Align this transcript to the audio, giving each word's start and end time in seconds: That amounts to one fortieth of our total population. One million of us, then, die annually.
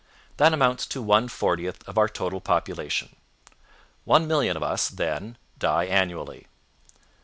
That 0.37 0.51
amounts 0.51 0.87
to 0.87 0.99
one 0.99 1.27
fortieth 1.27 1.87
of 1.87 1.95
our 1.95 2.09
total 2.09 2.41
population. 2.41 3.15
One 4.03 4.25
million 4.25 4.57
of 4.57 4.63
us, 4.63 4.89
then, 4.89 5.37
die 5.59 5.83
annually. 5.85 6.47